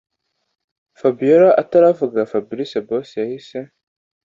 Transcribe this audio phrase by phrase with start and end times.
[0.99, 3.59] Fabiora ataravuga Fabric boss yahise